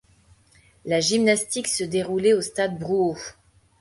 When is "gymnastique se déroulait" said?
0.99-2.33